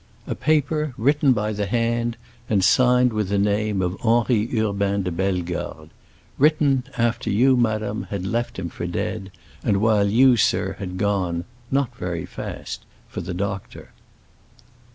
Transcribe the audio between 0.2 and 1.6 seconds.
"A paper written by